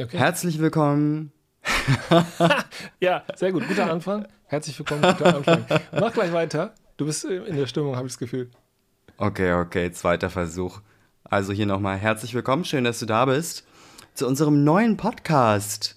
[0.00, 0.16] Okay.
[0.16, 1.30] Herzlich willkommen.
[3.00, 3.68] ja, sehr gut.
[3.68, 4.26] Guter Anfang.
[4.46, 5.02] Herzlich willkommen.
[5.02, 5.66] Guter Anfang.
[5.92, 6.74] Mach gleich weiter.
[6.96, 8.50] Du bist in der Stimmung, habe ich das Gefühl.
[9.18, 10.80] Okay, okay, zweiter Versuch.
[11.24, 12.64] Also hier nochmal herzlich willkommen.
[12.64, 13.66] Schön, dass du da bist.
[14.14, 15.96] Zu unserem neuen Podcast.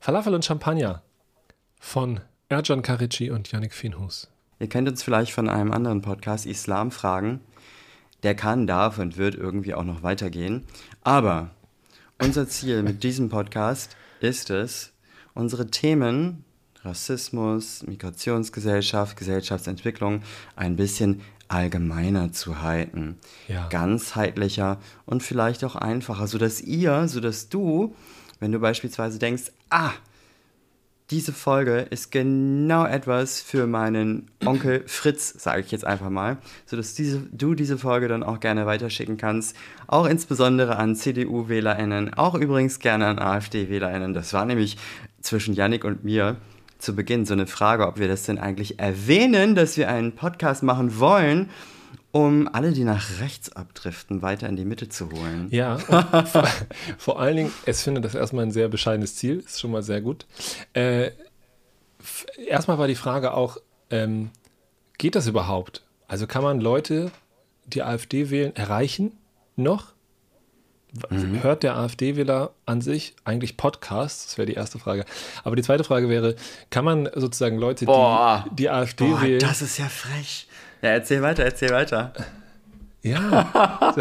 [0.00, 1.02] Falafel und Champagner
[1.78, 4.30] von Erjan Karici und Yannick Finhus.
[4.60, 7.40] Ihr kennt uns vielleicht von einem anderen Podcast, Islam Fragen.
[8.22, 10.64] Der kann, darf und wird irgendwie auch noch weitergehen.
[11.02, 11.50] Aber
[12.18, 14.92] unser Ziel mit diesem Podcast ist es,
[15.34, 16.44] unsere Themen
[16.82, 20.22] Rassismus, Migrationsgesellschaft, Gesellschaftsentwicklung
[20.54, 23.18] ein bisschen allgemeiner zu halten.
[23.48, 23.68] Ja.
[23.68, 27.94] Ganzheitlicher und vielleicht auch einfacher, sodass ihr, sodass du,
[28.40, 29.92] wenn du beispielsweise denkst, ah,
[31.10, 36.94] diese Folge ist genau etwas für meinen Onkel Fritz, sage ich jetzt einfach mal, sodass
[36.94, 39.56] diese, du diese Folge dann auch gerne weiterschicken kannst.
[39.86, 44.14] Auch insbesondere an CDU-WählerInnen, auch übrigens gerne an AfD-WählerInnen.
[44.14, 44.78] Das war nämlich
[45.20, 46.36] zwischen Yannick und mir
[46.78, 50.64] zu Beginn so eine Frage, ob wir das denn eigentlich erwähnen, dass wir einen Podcast
[50.64, 51.50] machen wollen
[52.16, 55.48] um alle, die nach rechts abdriften, weiter in die Mitte zu holen.
[55.50, 56.48] Ja, vor,
[56.98, 60.00] vor, allen Dingen, es finde das erstmal ein sehr bescheidenes Ziel, ist schon mal sehr
[60.00, 60.24] gut.
[60.72, 61.10] Äh,
[62.48, 63.58] erstmal war die Frage auch,
[63.90, 64.30] ähm,
[64.96, 65.82] geht das überhaupt?
[66.08, 67.12] Also kann man Leute,
[67.66, 69.12] die AfD wählen, erreichen
[69.56, 69.92] noch?
[71.10, 71.42] Mhm.
[71.42, 74.26] Hört der AfD-Wähler an sich eigentlich Podcasts?
[74.26, 75.04] Das wäre die erste Frage.
[75.44, 76.36] Aber die zweite Frage wäre,
[76.70, 78.46] kann man sozusagen Leute, Boah.
[78.52, 79.40] die die AfD Boah, wählen...
[79.40, 80.48] das ist ja frech.
[80.82, 82.12] Ja, erzähl weiter, erzähl weiter.
[83.02, 83.94] Ja,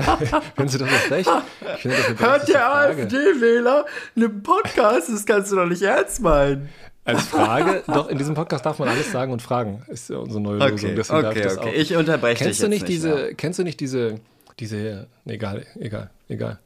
[0.55, 1.29] wenn Sie das noch recht.
[1.77, 5.09] Finde, das Hört der AfD-Wähler einen Podcast?
[5.09, 6.69] Das kannst du doch nicht ernst meinen.
[7.03, 10.41] Als Frage, doch, in diesem Podcast darf man alles sagen und fragen, ist ja unsere
[10.41, 10.95] neue okay, Lösung.
[10.95, 11.73] Deswegen okay, ich okay.
[11.75, 13.33] Ich unterbreche kennst dich du nicht jetzt diese, ja.
[13.35, 14.15] Kennst du nicht diese,
[14.59, 16.57] diese, egal, egal, egal.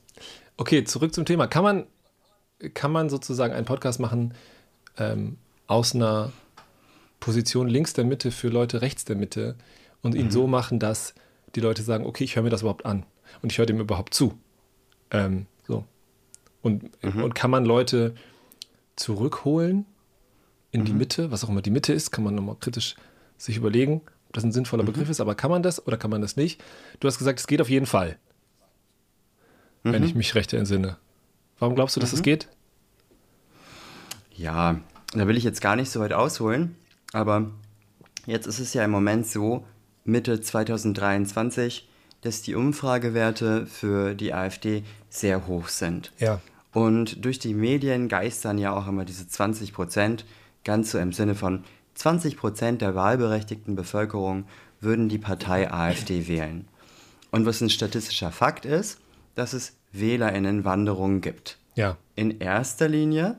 [0.55, 1.47] Okay, zurück zum Thema.
[1.47, 1.87] Kann man,
[2.73, 4.33] kann man sozusagen einen Podcast machen
[4.97, 5.37] ähm,
[5.67, 6.31] aus einer
[7.19, 9.55] Position links der Mitte für Leute rechts der Mitte
[10.01, 10.31] und ihn mhm.
[10.31, 11.13] so machen, dass
[11.55, 13.05] die Leute sagen, okay, ich höre mir das überhaupt an
[13.41, 14.37] und ich höre dem überhaupt zu.
[15.11, 15.85] Ähm, so.
[16.61, 17.23] Und, mhm.
[17.23, 18.13] und kann man Leute
[18.95, 19.85] zurückholen
[20.71, 20.85] in mhm.
[20.85, 22.95] die Mitte, was auch immer die Mitte ist, kann man nochmal kritisch
[23.37, 24.87] sich überlegen, ob das ein sinnvoller mhm.
[24.87, 26.61] Begriff ist, aber kann man das oder kann man das nicht?
[26.99, 28.17] Du hast gesagt, es geht auf jeden Fall.
[29.83, 30.97] Wenn ich mich recht entsinne.
[31.57, 32.49] Warum glaubst du, dass es geht?
[34.35, 34.79] Ja,
[35.13, 36.75] da will ich jetzt gar nicht so weit ausholen,
[37.13, 37.49] aber
[38.25, 39.65] jetzt ist es ja im Moment so,
[40.09, 41.87] Mitte 2023,
[42.21, 46.11] dass die Umfragewerte für die AfD sehr hoch sind.
[46.19, 46.41] Ja.
[46.73, 50.25] Und durch die Medien geistern ja auch immer diese 20 Prozent,
[50.63, 51.63] ganz so im Sinne von
[51.95, 54.45] 20 Prozent der wahlberechtigten Bevölkerung
[54.79, 56.67] würden die Partei AfD wählen.
[57.31, 58.99] Und was ein statistischer Fakt ist,
[59.35, 61.57] dass es WählerInnenwanderungen gibt.
[61.75, 61.97] Ja.
[62.15, 63.37] In erster Linie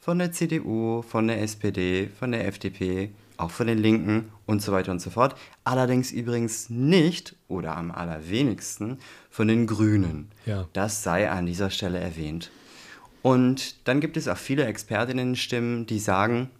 [0.00, 4.72] von der CDU, von der SPD, von der FDP, auch von den Linken und so
[4.72, 5.36] weiter und so fort.
[5.64, 8.98] Allerdings übrigens nicht oder am allerwenigsten
[9.30, 10.30] von den Grünen.
[10.46, 10.68] Ja.
[10.72, 12.50] Das sei an dieser Stelle erwähnt.
[13.22, 16.50] Und dann gibt es auch viele Expertinnen-Stimmen, die sagen,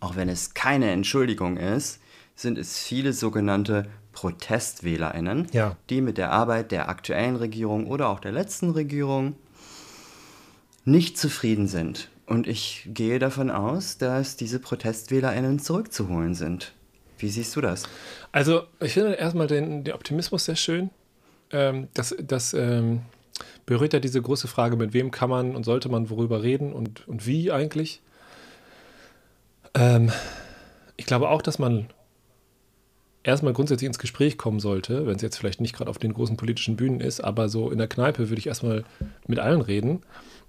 [0.00, 2.00] auch wenn es keine Entschuldigung ist,
[2.34, 5.76] sind es viele sogenannte ProtestwählerInnen, ja.
[5.88, 9.36] die mit der Arbeit der aktuellen Regierung oder auch der letzten Regierung
[10.84, 16.72] nicht zufrieden sind und ich gehe davon aus, dass diese ProtestwählerInnen zurückzuholen sind.
[17.18, 17.82] Wie siehst du das?
[18.32, 20.88] Also, ich finde erstmal den, den Optimismus sehr schön.
[21.50, 23.02] Ähm, das das ähm,
[23.66, 27.06] berührt ja diese große Frage, mit wem kann man und sollte man worüber reden und,
[27.06, 28.00] und wie eigentlich.
[29.74, 30.10] Ähm,
[30.96, 31.90] ich glaube auch, dass man
[33.24, 36.38] erstmal grundsätzlich ins Gespräch kommen sollte, wenn es jetzt vielleicht nicht gerade auf den großen
[36.38, 38.84] politischen Bühnen ist, aber so in der Kneipe würde ich erstmal
[39.26, 40.00] mit allen reden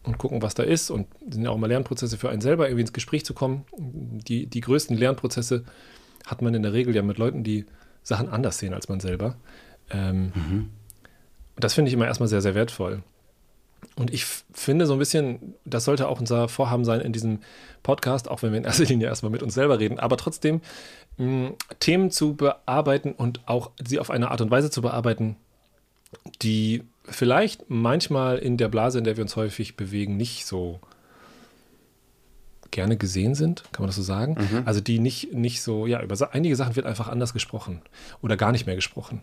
[0.03, 0.89] und gucken, was da ist.
[0.89, 3.65] Und sind ja auch mal Lernprozesse für einen selber, irgendwie ins Gespräch zu kommen.
[3.77, 5.63] Die, die größten Lernprozesse
[6.25, 7.65] hat man in der Regel ja mit Leuten, die
[8.03, 9.35] Sachen anders sehen als man selber.
[9.89, 10.69] Ähm, mhm.
[11.55, 13.03] Das finde ich immer erstmal sehr, sehr wertvoll.
[13.95, 17.39] Und ich finde so ein bisschen, das sollte auch unser Vorhaben sein in diesem
[17.83, 20.61] Podcast, auch wenn wir in erster Linie erstmal mit uns selber reden, aber trotzdem
[21.17, 25.35] mh, Themen zu bearbeiten und auch sie auf eine Art und Weise zu bearbeiten,
[26.41, 30.79] die vielleicht manchmal in der Blase, in der wir uns häufig bewegen, nicht so
[32.73, 34.35] gerne gesehen sind, kann man das so sagen?
[34.39, 34.63] Mhm.
[34.65, 37.81] Also die nicht, nicht so, ja, über einige Sachen wird einfach anders gesprochen
[38.21, 39.21] oder gar nicht mehr gesprochen.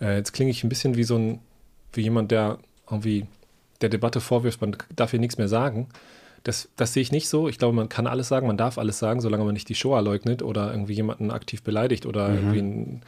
[0.00, 1.40] Äh, jetzt klinge ich ein bisschen wie so ein,
[1.94, 2.58] wie jemand, der
[2.88, 3.26] irgendwie
[3.80, 5.88] der Debatte vorwirft, man darf hier nichts mehr sagen.
[6.44, 7.48] Das, das sehe ich nicht so.
[7.48, 10.02] Ich glaube, man kann alles sagen, man darf alles sagen, solange man nicht die Shoah
[10.02, 12.36] leugnet oder irgendwie jemanden aktiv beleidigt oder mhm.
[12.36, 13.02] irgendwie einen,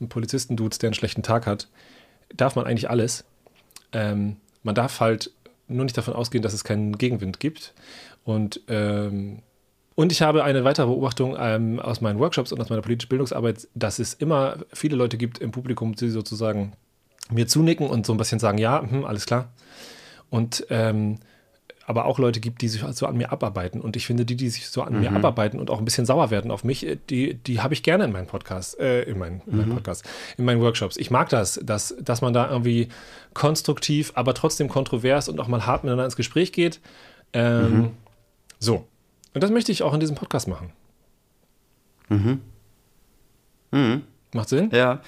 [0.00, 1.68] einen Polizisten duzt, der einen schlechten Tag hat.
[2.34, 3.24] Darf man eigentlich alles.
[3.92, 5.30] Ähm, man darf halt
[5.68, 7.74] nur nicht davon ausgehen, dass es keinen Gegenwind gibt.
[8.24, 9.40] Und, ähm,
[9.94, 13.68] und ich habe eine weitere Beobachtung ähm, aus meinen Workshops und aus meiner politischen Bildungsarbeit,
[13.74, 16.72] dass es immer viele Leute gibt im Publikum, die sozusagen
[17.30, 19.52] mir zunicken und so ein bisschen sagen, ja, hm, alles klar.
[20.30, 21.18] Und ähm,
[21.86, 23.80] aber auch Leute gibt, die sich so an mir abarbeiten.
[23.80, 25.00] Und ich finde, die, die sich so an mhm.
[25.00, 27.82] mir abarbeiten und auch ein bisschen sauer werden auf mich, äh, die, die habe ich
[27.82, 29.74] gerne in meinen Podcast, äh, in, meinen, in meinen mhm.
[29.74, 30.08] Podcast,
[30.38, 30.96] in meinen Workshops.
[30.96, 32.88] Ich mag das, dass, dass man da irgendwie
[33.34, 36.80] konstruktiv, aber trotzdem kontrovers und auch mal hart miteinander ins Gespräch geht.
[37.32, 37.90] Ähm, mhm.
[38.58, 38.86] So.
[39.34, 40.70] Und das möchte ich auch in diesem Podcast machen.
[42.08, 42.40] Mhm.
[43.70, 44.02] Mhm.
[44.34, 44.70] Macht Sinn?
[44.72, 45.00] Ja.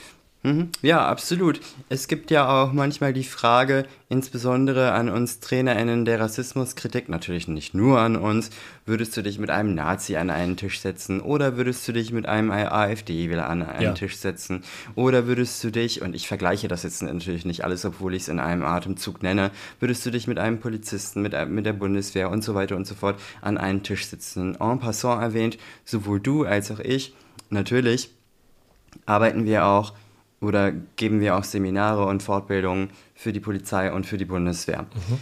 [0.44, 0.68] Mhm.
[0.82, 1.58] Ja, absolut.
[1.88, 7.72] Es gibt ja auch manchmal die Frage, insbesondere an uns TrainerInnen der Rassismuskritik, natürlich nicht
[7.72, 8.50] nur an uns,
[8.84, 12.26] würdest du dich mit einem Nazi an einen Tisch setzen oder würdest du dich mit
[12.26, 13.92] einem AfD-Wähler an einen ja.
[13.92, 14.62] Tisch setzen
[14.96, 18.28] oder würdest du dich, und ich vergleiche das jetzt natürlich nicht alles, obwohl ich es
[18.28, 19.50] in einem Atemzug nenne,
[19.80, 22.94] würdest du dich mit einem Polizisten, mit, mit der Bundeswehr und so weiter und so
[22.94, 24.60] fort an einen Tisch setzen.
[24.60, 25.56] En passant erwähnt,
[25.86, 27.14] sowohl du als auch ich,
[27.48, 28.10] natürlich
[29.06, 29.94] arbeiten wir auch
[30.44, 34.82] oder geben wir auch Seminare und Fortbildungen für die Polizei und für die Bundeswehr.
[34.82, 35.18] Mhm.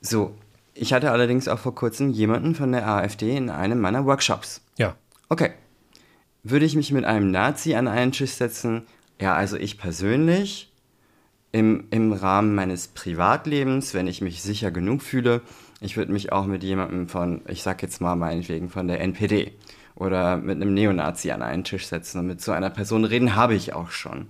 [0.00, 0.34] So,
[0.74, 4.62] ich hatte allerdings auch vor kurzem jemanden von der AfD in einem meiner Workshops.
[4.78, 4.96] Ja.
[5.28, 5.52] Okay.
[6.42, 8.86] Würde ich mich mit einem Nazi an einen Tisch setzen?
[9.20, 10.72] Ja, also ich persönlich
[11.52, 15.42] im, im Rahmen meines Privatlebens, wenn ich mich sicher genug fühle,
[15.80, 19.52] ich würde mich auch mit jemandem von, ich sag jetzt mal meinetwegen von der NPD
[19.94, 23.54] oder mit einem Neonazi an einen Tisch setzen und mit so einer Person reden, habe
[23.54, 24.26] ich auch schon.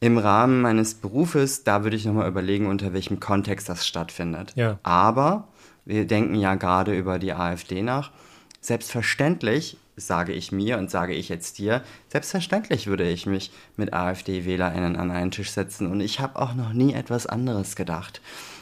[0.00, 4.52] Im Rahmen meines Berufes, da würde ich nochmal überlegen, unter welchem Kontext das stattfindet.
[4.54, 4.78] Ja.
[4.84, 5.48] Aber
[5.84, 8.12] wir denken ja gerade über die AfD nach.
[8.60, 14.94] Selbstverständlich, sage ich mir und sage ich jetzt dir, selbstverständlich würde ich mich mit AfD-WählerInnen
[14.94, 18.20] an einen Tisch setzen und ich habe auch noch nie etwas anderes gedacht.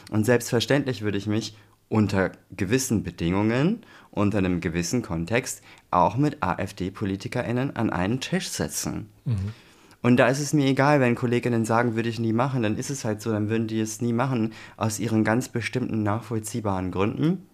[0.09, 1.55] Und selbstverständlich würde ich mich
[1.89, 3.81] unter gewissen Bedingungen,
[4.11, 5.61] unter einem gewissen Kontext
[5.91, 9.09] auch mit AfD-PolitikerInnen an einen Tisch setzen.
[9.25, 9.53] Mhm.
[10.01, 12.89] Und da ist es mir egal, wenn Kolleginnen sagen, würde ich nie machen, dann ist
[12.89, 17.47] es halt so, dann würden die es nie machen, aus ihren ganz bestimmten nachvollziehbaren Gründen.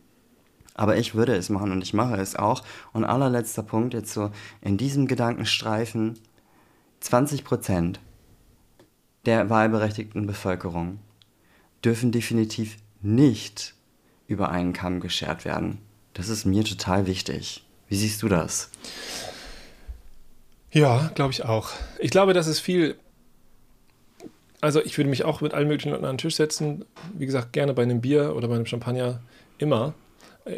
[0.76, 2.64] Aber ich würde es machen und ich mache es auch.
[2.92, 4.32] Und allerletzter Punkt jetzt so
[4.62, 6.20] in diesem Gedankenstreifen,
[7.00, 8.00] 20 Prozent
[9.26, 11.00] der wahlberechtigten Bevölkerung
[11.84, 13.76] dürfen definitiv nicht
[14.28, 15.80] über einen Kamm geschert werden.
[16.14, 17.64] Das ist mir total wichtig.
[17.88, 18.70] Wie siehst du das?
[20.72, 21.70] Ja, glaube ich auch.
[22.00, 22.96] Ich glaube, das ist viel.
[24.62, 26.86] Also, ich würde mich auch mit allen möglichen Leuten an den Tisch setzen.
[27.14, 29.22] Wie gesagt, gerne bei einem Bier oder bei einem Champagner.
[29.58, 29.94] Immer.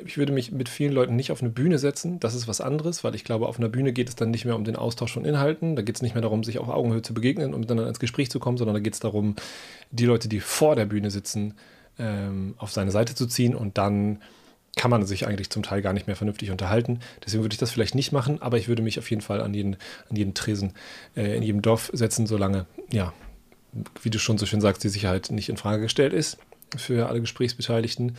[0.05, 2.19] Ich würde mich mit vielen Leuten nicht auf eine Bühne setzen.
[2.19, 4.55] Das ist was anderes, weil ich glaube, auf einer Bühne geht es dann nicht mehr
[4.55, 5.75] um den Austausch von Inhalten.
[5.75, 8.31] Da geht es nicht mehr darum, sich auf Augenhöhe zu begegnen und miteinander ins Gespräch
[8.31, 9.35] zu kommen, sondern da geht es darum,
[9.91, 11.53] die Leute, die vor der Bühne sitzen,
[11.99, 14.19] ähm, auf seine Seite zu ziehen und dann
[14.75, 16.99] kann man sich eigentlich zum Teil gar nicht mehr vernünftig unterhalten.
[17.25, 19.53] Deswegen würde ich das vielleicht nicht machen, aber ich würde mich auf jeden Fall an
[19.53, 19.77] jeden,
[20.09, 20.73] an jeden Tresen
[21.15, 23.13] äh, in jedem Dorf setzen, solange, ja,
[24.01, 26.37] wie du schon so schön sagst, die Sicherheit nicht in Frage gestellt ist
[26.75, 28.17] für alle Gesprächsbeteiligten.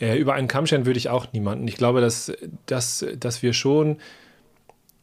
[0.00, 1.66] Äh, über einen Kammschein würde ich auch niemanden.
[1.68, 2.32] Ich glaube, dass,
[2.66, 3.98] dass, dass wir schon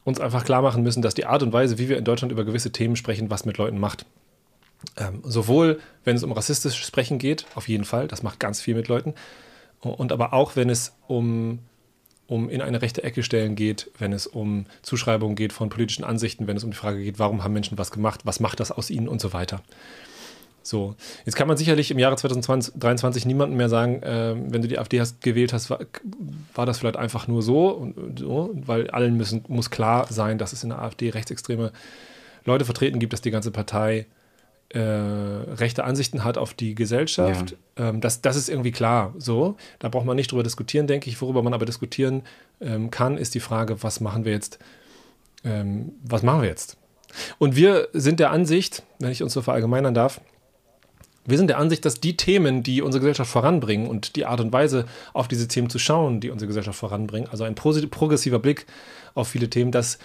[0.04, 2.44] uns einfach klar machen müssen, dass die Art und Weise, wie wir in Deutschland über
[2.44, 4.06] gewisse Themen sprechen, was mit Leuten macht.
[4.98, 8.76] Ähm, sowohl, wenn es um rassistisches Sprechen geht, auf jeden Fall, das macht ganz viel
[8.76, 9.14] mit Leuten,
[9.82, 11.60] und aber auch, wenn es um,
[12.28, 16.46] um in eine rechte Ecke stellen geht, wenn es um Zuschreibungen geht von politischen Ansichten,
[16.46, 18.90] wenn es um die Frage geht, warum haben Menschen was gemacht, was macht das aus
[18.92, 19.62] ihnen und so weiter.
[20.64, 20.96] So,
[21.26, 25.00] jetzt kann man sicherlich im Jahre 2023 niemandem mehr sagen, äh, wenn du die AfD
[25.00, 25.80] hast, gewählt hast, war,
[26.54, 30.54] war, das vielleicht einfach nur so, und, so, weil allen müssen, muss klar sein, dass
[30.54, 31.72] es in der AfD rechtsextreme
[32.46, 34.06] Leute vertreten gibt, dass die ganze Partei
[34.74, 37.58] äh, rechte Ansichten hat auf die Gesellschaft.
[37.78, 37.90] Ja.
[37.90, 39.58] Ähm, das, das ist irgendwie klar so.
[39.80, 41.22] Da braucht man nicht drüber diskutieren, denke ich.
[41.22, 42.24] Worüber man aber diskutieren
[42.62, 44.60] ähm, kann, ist die Frage, was machen wir jetzt?
[45.44, 46.78] Ähm, was machen wir jetzt?
[47.38, 50.22] Und wir sind der Ansicht, wenn ich uns so verallgemeinern darf,
[51.26, 54.52] wir sind der Ansicht, dass die Themen, die unsere Gesellschaft voranbringen und die Art und
[54.52, 58.66] Weise, auf diese Themen zu schauen, die unsere Gesellschaft voranbringen, also ein progressiver Blick
[59.14, 60.00] auf viele Themen, dass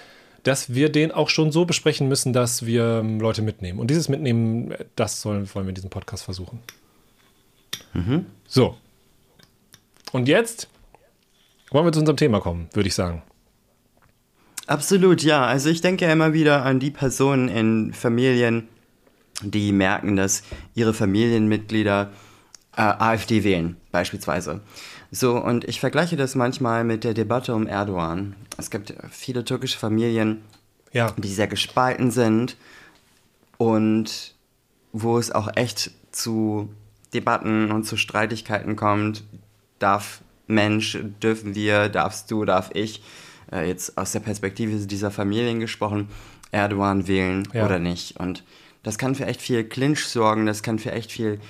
[0.47, 3.81] dass wir den auch schon so besprechen müssen, dass wir ähm, Leute mitnehmen.
[3.81, 6.61] Und dieses Mitnehmen, das sollen, wollen wir in diesem Podcast versuchen.
[7.95, 8.27] Mhm.
[8.47, 8.77] So.
[10.13, 10.69] Und jetzt
[11.71, 13.23] wollen wir zu unserem Thema kommen, würde ich sagen.
[14.69, 15.45] Absolut, ja.
[15.45, 18.69] Also ich denke immer wieder an die Personen in Familien,
[19.43, 20.45] die merken, dass
[20.77, 22.13] ihre Familienmitglieder
[22.77, 24.61] äh, AfD wählen, beispielsweise.
[25.11, 28.35] So, und ich vergleiche das manchmal mit der Debatte um Erdogan.
[28.59, 30.43] Es gibt viele türkische Familien,
[30.93, 31.13] ja.
[31.17, 32.57] die sehr gespalten sind
[33.57, 34.35] und
[34.93, 36.71] wo es auch echt zu
[37.15, 39.25] Debatten und zu Streitigkeiten kommt,
[39.79, 43.03] darf Mensch, dürfen wir, darfst du, darf ich,
[43.53, 46.09] äh, jetzt aus der Perspektive dieser Familien gesprochen,
[46.51, 47.65] Erdogan wählen ja.
[47.65, 48.19] oder nicht.
[48.19, 48.45] Und
[48.83, 51.41] das kann für echt viel Clinch sorgen, das kann für echt viel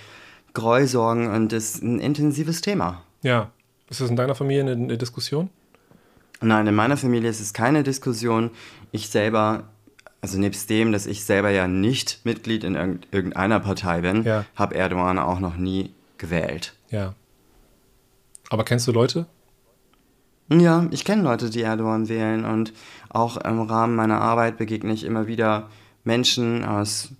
[0.54, 3.02] Groll sorgen und ist ein intensives Thema.
[3.23, 3.50] Ja.
[3.88, 5.50] Ist das in deiner Familie eine, eine Diskussion?
[6.40, 8.50] Nein, in meiner Familie ist es keine Diskussion.
[8.92, 9.64] Ich selber
[10.26, 14.44] also nebst dem, dass ich selber ja nicht Mitglied in irgendeiner Partei bin, ja.
[14.56, 16.75] habe Erdogan auch noch nie gewählt.
[16.90, 17.14] Ja.
[18.50, 19.26] Aber kennst du Leute?
[20.49, 22.73] Ja, ich kenne Leute, die Erdogan wählen und
[23.08, 25.70] auch im Rahmen meiner Arbeit begegne ich immer wieder
[26.02, 27.11] Menschen aus,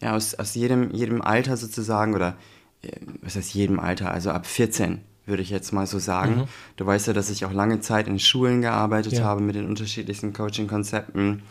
[0.00, 2.36] ja, aus, aus jedem, jedem Alter sozusagen oder
[2.82, 2.90] äh,
[3.22, 6.36] was heißt jedem Alter, also ab 14 würde ich jetzt mal so sagen.
[6.36, 6.44] Mhm.
[6.76, 9.24] Du weißt ja, dass ich auch lange Zeit in Schulen gearbeitet ja.
[9.24, 11.42] habe mit den unterschiedlichsten Coaching-Konzepten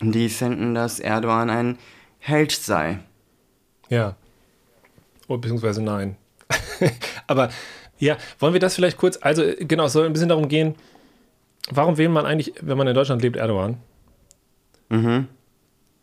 [0.00, 1.78] die finden, dass Erdogan ein
[2.18, 3.00] Held sei.
[3.88, 4.16] Ja.
[5.28, 6.16] Oh, beziehungsweise nein.
[7.26, 7.50] Aber
[7.98, 10.74] ja, wollen wir das vielleicht kurz, also genau, es soll ein bisschen darum gehen,
[11.70, 13.78] warum wählt man eigentlich, wenn man in Deutschland lebt, Erdogan?
[14.88, 15.28] Mhm.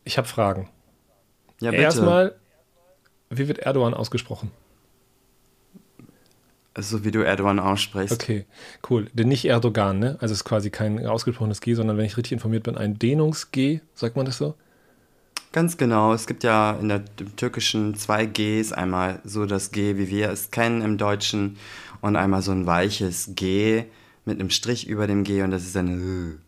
[0.03, 0.69] Ich habe Fragen.
[1.59, 1.83] Ja, bitte.
[1.83, 2.35] Erstmal,
[3.29, 4.51] wie wird Erdogan ausgesprochen?
[6.77, 8.13] So wie du Erdogan aussprichst.
[8.13, 8.45] Okay,
[8.89, 9.07] cool.
[9.13, 10.17] Denn nicht Erdogan, ne?
[10.21, 13.81] Also es ist quasi kein ausgesprochenes G, sondern wenn ich richtig informiert bin, ein Dehnungs-G,
[13.93, 14.55] sagt man das so?
[15.51, 16.13] Ganz genau.
[16.13, 18.71] Es gibt ja in der im Türkischen zwei Gs.
[18.71, 21.57] Einmal so das G, wie wir es kennen im Deutschen,
[21.99, 23.83] und einmal so ein weiches G
[24.25, 26.39] mit einem Strich über dem G und das ist ein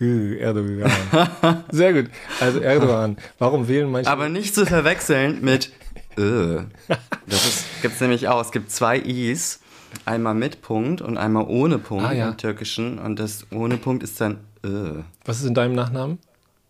[0.00, 0.90] Erdogan.
[1.70, 2.10] Sehr gut.
[2.40, 3.16] Also Erdogan.
[3.38, 4.10] Warum wählen manche.
[4.10, 5.72] Aber nicht zu verwechseln mit
[6.16, 6.62] Ö.
[7.26, 8.40] Das gibt es nämlich auch.
[8.40, 9.60] Es gibt zwei Is.
[10.04, 12.28] Einmal mit Punkt und einmal ohne Punkt ah, ja.
[12.28, 12.98] im Türkischen.
[12.98, 15.02] Und das ohne Punkt ist dann äh.
[15.24, 16.18] Was ist in deinem Nachnamen?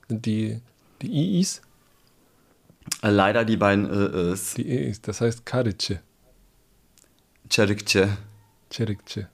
[0.08, 0.60] Die,
[1.02, 1.62] die IIs?
[3.02, 4.54] Äh, leider die beiden äh, Is.
[4.54, 6.00] Die IIs, das heißt Karice.
[7.48, 8.08] Çerikçe.
[8.70, 9.26] Çerikçe.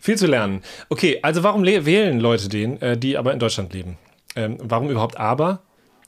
[0.00, 0.62] Viel zu lernen.
[0.90, 3.96] Okay, also warum wählen Leute den, äh, die aber in Deutschland leben?
[4.34, 5.62] Ähm, warum überhaupt aber?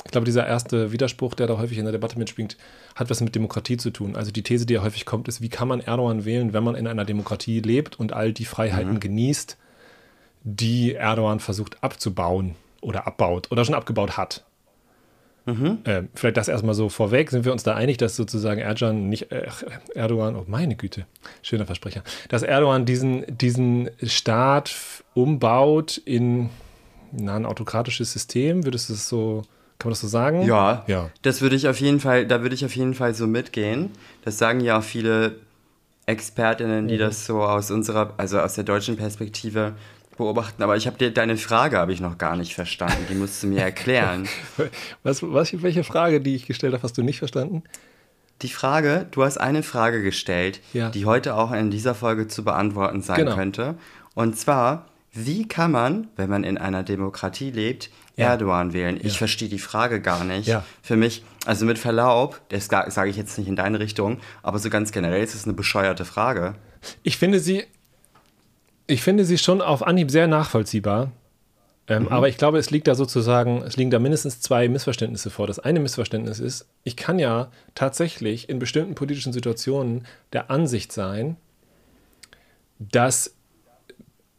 [0.05, 2.57] Ich glaube, dieser erste Widerspruch, der da häufig in der Debatte mitspielt,
[2.95, 4.17] hat was mit Demokratie zu tun.
[4.17, 6.77] Also die These, die ja häufig kommt, ist, wie kann man Erdogan wählen, wenn man
[6.77, 9.01] in einer Demokratie lebt und all die Freiheiten mhm.
[9.01, 9.59] genießt,
[10.45, 14.45] die Erdogan versucht abzubauen oder abbaut oder schon abgebaut hat.
[15.47, 15.79] Mhm.
[15.85, 17.31] Äh, vielleicht das erstmal so vorweg.
[17.31, 19.49] Sind wir uns da einig, dass sozusagen Erdogan nicht, äh,
[19.95, 21.07] Erdogan, oh meine Güte,
[21.43, 24.75] schöner Versprecher, dass Erdogan diesen, diesen Staat
[25.15, 26.51] umbaut in
[27.13, 28.65] na, ein autokratisches System?
[28.65, 29.43] Würdest du es so
[29.79, 30.43] kann man das so sagen?
[30.43, 30.85] Ja.
[30.89, 31.11] ja.
[31.23, 33.91] Das würde ich auf jeden Fall, da würde ich auf jeden Fall so mitgehen.
[34.25, 35.37] Das sagen ja auch viele
[36.07, 37.01] Expertinnen, die mhm.
[37.01, 39.75] das so aus unserer, also aus der deutschen Perspektive
[40.17, 40.63] beobachten.
[40.63, 43.07] Aber ich habe dir deine Frage habe ich noch gar nicht verstanden.
[43.09, 44.29] Die musst du mir erklären.
[45.03, 47.63] was, was, welche Frage, die ich gestellt habe, hast du nicht verstanden?
[48.43, 50.91] Die Frage, du hast eine Frage gestellt, ja.
[50.91, 53.35] die heute auch in dieser Folge zu beantworten sein genau.
[53.35, 53.75] könnte.
[54.15, 58.29] Und zwar, wie kann man, wenn man in einer Demokratie lebt, ja.
[58.29, 58.99] Erdogan wählen?
[59.03, 60.55] Ich verstehe die Frage gar nicht.
[60.83, 64.69] Für mich, also mit Verlaub, das sage ich jetzt nicht in deine Richtung, aber so
[64.71, 66.55] ganz generell ist es eine bescheuerte Frage.
[67.03, 67.65] Ich finde sie,
[68.87, 71.13] ich finde sie schon auf Anhieb sehr nachvollziehbar.
[71.89, 72.09] Ähm, mhm.
[72.09, 75.47] Aber ich glaube, es liegt da sozusagen, es liegen da mindestens zwei Missverständnisse vor.
[75.47, 81.37] Das eine Missverständnis ist, ich kann ja tatsächlich in bestimmten politischen Situationen der Ansicht sein,
[82.79, 83.35] dass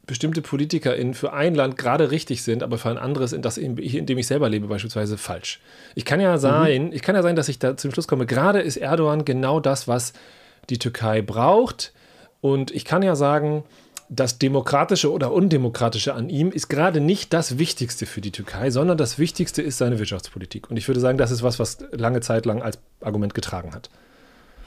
[0.10, 3.78] bestimmte PolitikerInnen für ein Land gerade richtig sind, aber für ein anderes, in, das, in,
[3.78, 5.62] in dem ich selber lebe, beispielsweise falsch.
[5.94, 6.94] Ich kann ja sein, mhm.
[6.94, 9.88] ich kann ja sein, dass ich da zum Schluss komme, gerade ist Erdogan genau das,
[9.88, 10.14] was
[10.70, 11.94] die Türkei braucht.
[12.42, 13.64] Und ich kann ja sagen,
[14.10, 18.98] das Demokratische oder Undemokratische an ihm ist gerade nicht das Wichtigste für die Türkei, sondern
[18.98, 20.72] das Wichtigste ist seine Wirtschaftspolitik.
[20.72, 23.92] Und ich würde sagen, das ist was, was lange Zeit lang als Argument getragen hat.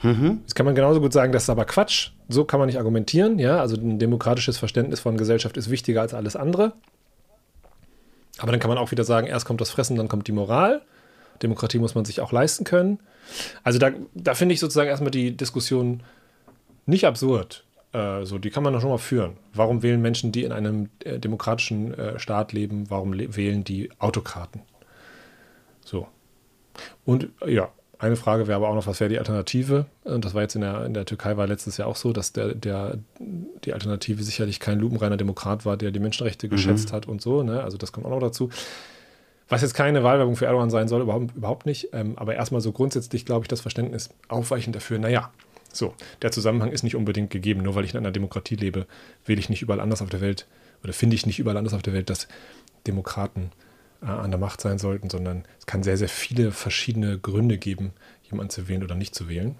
[0.03, 0.39] Mhm.
[0.41, 2.11] Jetzt kann man genauso gut sagen, das ist aber Quatsch.
[2.29, 3.39] So kann man nicht argumentieren.
[3.39, 6.73] Ja, also ein demokratisches Verständnis von Gesellschaft ist wichtiger als alles andere.
[8.39, 10.81] Aber dann kann man auch wieder sagen, erst kommt das Fressen, dann kommt die Moral.
[11.41, 12.99] Demokratie muss man sich auch leisten können.
[13.63, 16.03] Also da, da finde ich sozusagen erstmal die Diskussion
[16.85, 17.63] nicht absurd.
[17.93, 19.37] Äh, so, die kann man doch schon mal führen.
[19.53, 24.61] Warum wählen Menschen, die in einem äh, demokratischen äh, Staat leben, warum wählen die Autokraten?
[25.85, 26.07] So.
[27.05, 27.69] Und ja,
[28.03, 29.85] eine Frage wäre aber auch noch, was wäre die Alternative?
[30.03, 32.33] Und das war jetzt in der, in der Türkei war letztes Jahr auch so, dass
[32.33, 32.97] der, der,
[33.63, 36.51] die Alternative sicherlich kein lupenreiner Demokrat war, der die Menschenrechte mhm.
[36.51, 37.43] geschätzt hat und so.
[37.43, 37.63] Ne?
[37.63, 38.49] Also das kommt auch noch dazu.
[39.47, 41.89] Was jetzt keine Wahlwerbung für Erdogan sein soll, überhaupt, überhaupt nicht.
[41.93, 45.31] Ähm, aber erstmal so grundsätzlich, glaube ich, das Verständnis aufweichend dafür, naja,
[45.71, 47.63] so, der Zusammenhang ist nicht unbedingt gegeben.
[47.63, 48.85] Nur weil ich in einer Demokratie lebe,
[49.25, 50.45] wähle ich nicht überall anders auf der Welt
[50.83, 52.27] oder finde ich nicht überall anders auf der Welt, dass
[52.85, 53.51] Demokraten
[54.03, 57.93] äh, an der Macht sein sollten, sondern es kann sehr, sehr viele verschiedene Gründe geben,
[58.29, 59.55] jemanden zu wählen oder nicht zu wählen.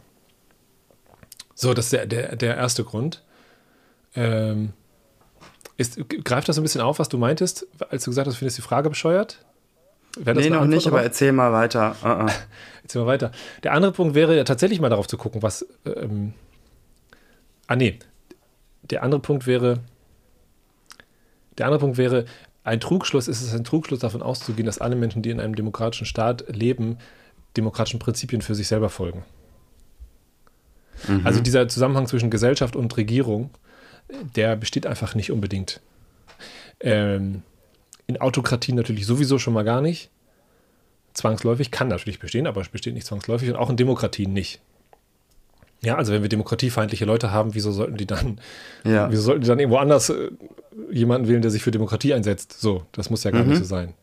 [1.55, 3.23] So, das ist der, der, der erste Grund.
[4.15, 4.73] Ähm,
[5.77, 8.57] ist, greift das so ein bisschen auf, was du meintest, als du gesagt hast, findest
[8.57, 9.43] du die Frage bescheuert?
[10.17, 11.95] Wäre nee, noch nicht, aber erzähl mal weiter.
[12.03, 12.31] Uh -uh.
[12.83, 13.31] erzähl mal weiter.
[13.63, 15.65] Der andere Punkt wäre ja tatsächlich mal darauf zu gucken, was.
[15.85, 16.33] Ähm,
[17.67, 17.97] ah, nee.
[18.83, 19.79] Der andere Punkt wäre.
[21.57, 22.25] Der andere Punkt wäre,
[22.63, 26.05] ein Trugschluss ist es ein Trugschluss davon auszugehen, dass alle Menschen, die in einem demokratischen
[26.05, 26.97] Staat leben,
[27.57, 29.23] demokratischen Prinzipien für sich selber folgen.
[31.07, 31.25] Mhm.
[31.25, 33.49] Also dieser Zusammenhang zwischen Gesellschaft und Regierung,
[34.35, 35.81] der besteht einfach nicht unbedingt.
[36.79, 37.43] Ähm,
[38.07, 40.09] in Autokratien natürlich sowieso schon mal gar nicht.
[41.13, 44.61] Zwangsläufig kann natürlich bestehen, aber es besteht nicht zwangsläufig und auch in Demokratien nicht.
[45.83, 48.39] Ja, also wenn wir demokratiefeindliche Leute haben, wieso sollten die dann,
[48.83, 49.11] ja.
[49.11, 50.31] wieso sollten die dann irgendwo anders äh,
[50.91, 52.59] jemanden wählen, der sich für Demokratie einsetzt?
[52.59, 53.49] So, das muss ja gar mhm.
[53.49, 53.93] nicht so sein.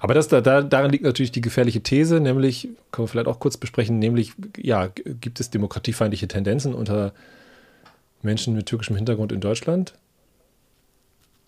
[0.00, 3.56] Aber das, da, darin liegt natürlich die gefährliche These, nämlich, können wir vielleicht auch kurz
[3.56, 7.12] besprechen, nämlich, ja, gibt es demokratiefeindliche Tendenzen unter
[8.22, 9.94] Menschen mit türkischem Hintergrund in Deutschland?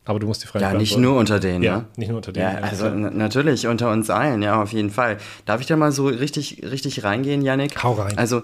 [0.05, 1.87] Aber du musst die Frage Ja, nicht nur unter denen, ja, ne?
[1.97, 2.51] nicht nur unter denen.
[2.51, 5.19] Ja, also natürlich unter uns allen, ja, auf jeden Fall.
[5.47, 7.83] Darf ich da mal so richtig, richtig reingehen, Yannick?
[7.83, 8.17] Hau rein.
[8.19, 8.43] Also,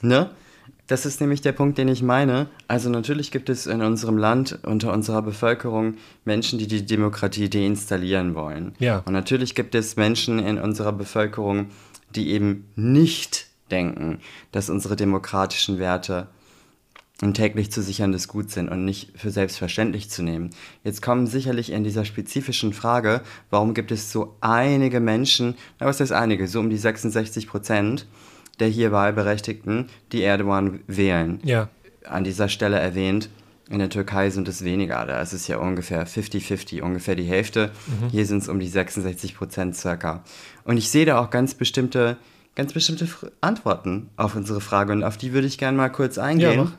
[0.00, 0.30] ne?
[0.86, 2.48] Das ist nämlich der Punkt, den ich meine.
[2.68, 8.34] Also natürlich gibt es in unserem Land unter unserer Bevölkerung Menschen, die die Demokratie deinstallieren
[8.34, 8.74] wollen.
[8.78, 9.02] Ja.
[9.04, 11.70] Und natürlich gibt es Menschen in unserer Bevölkerung,
[12.14, 14.20] die eben nicht denken,
[14.52, 16.28] dass unsere demokratischen Werte
[17.22, 20.50] ein täglich zu sicherndes Gut sind und nicht für selbstverständlich zu nehmen.
[20.84, 25.98] Jetzt kommen sicherlich in dieser spezifischen Frage, warum gibt es so einige Menschen, na was
[25.98, 28.06] heißt einige, so um die 66 Prozent,
[28.60, 31.40] der hier Wahlberechtigten, die Erdogan wählen.
[31.44, 31.68] Ja.
[32.04, 33.28] An dieser Stelle erwähnt,
[33.68, 35.04] in der Türkei sind es weniger.
[35.06, 37.72] Da ist es ja ungefähr 50-50, ungefähr die Hälfte.
[37.86, 38.08] Mhm.
[38.10, 40.22] Hier sind es um die 66 Prozent circa.
[40.64, 42.16] Und ich sehe da auch ganz bestimmte,
[42.54, 43.08] ganz bestimmte
[43.40, 46.58] Antworten auf unsere Frage und auf die würde ich gerne mal kurz eingehen.
[46.58, 46.72] Ja,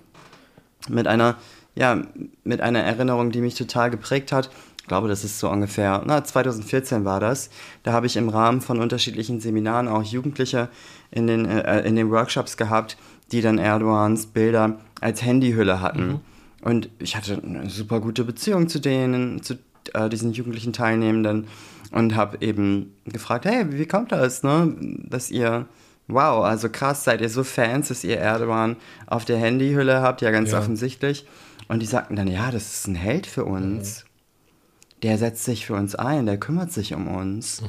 [0.87, 1.35] mit einer,
[1.75, 2.01] ja,
[2.45, 4.49] mit einer Erinnerung, die mich total geprägt hat.
[4.87, 7.49] Ich glaube, das ist so ungefähr, na, 2014 war das.
[7.83, 10.69] Da habe ich im Rahmen von unterschiedlichen Seminaren auch Jugendliche
[11.11, 12.95] in den, äh, in den Workshops gehabt,
[13.33, 16.07] die dann Erdogans Bilder als Handyhülle hatten.
[16.07, 16.19] Mhm.
[16.61, 19.55] Und ich hatte eine super gute Beziehung zu denen, zu
[19.93, 21.47] äh, diesen jugendlichen Teilnehmenden
[21.91, 24.73] und habe eben gefragt, hey, wie kommt das, ne,
[25.03, 25.65] dass ihr,
[26.07, 30.31] wow, also krass, seid ihr so Fans, dass ihr Erdogan auf der Handyhülle habt, ja
[30.31, 30.59] ganz ja.
[30.59, 31.27] offensichtlich.
[31.67, 34.05] Und die sagten dann, ja, das ist ein Held für uns.
[35.03, 37.61] Der setzt sich für uns ein, der kümmert sich um uns.
[37.61, 37.67] Mhm.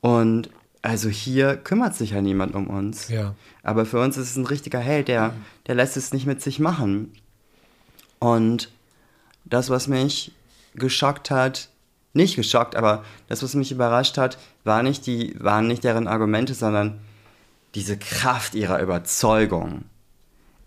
[0.00, 0.50] Und
[0.82, 3.08] also hier kümmert sich ja niemand um uns.
[3.08, 3.34] Ja.
[3.62, 5.34] Aber für uns ist es ein richtiger Held, der,
[5.66, 7.12] der lässt es nicht mit sich machen.
[8.18, 8.70] Und
[9.44, 10.32] das, was mich
[10.74, 11.68] geschockt hat,
[12.12, 16.54] nicht geschockt, aber das, was mich überrascht hat, war nicht die, waren nicht deren Argumente,
[16.54, 16.98] sondern
[17.74, 19.84] diese Kraft ihrer Überzeugung.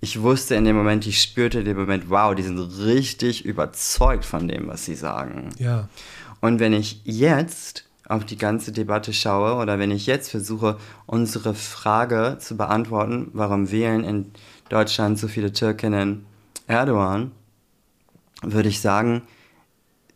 [0.04, 4.26] Ich wusste in dem Moment, ich spürte in dem Moment, wow, die sind richtig überzeugt
[4.26, 5.50] von dem, was sie sagen.
[5.60, 5.88] Ja.
[6.42, 11.54] Und wenn ich jetzt auf die ganze Debatte schaue oder wenn ich jetzt versuche, unsere
[11.54, 14.32] Frage zu beantworten, warum wählen in
[14.70, 16.26] Deutschland so viele Türkinnen
[16.68, 17.32] Erdogan,
[18.42, 19.22] würde ich sagen,